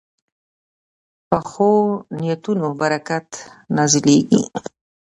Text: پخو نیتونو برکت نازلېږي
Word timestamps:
پخو 1.29 1.71
نیتونو 2.21 2.67
برکت 2.79 3.29
نازلېږي 3.75 4.41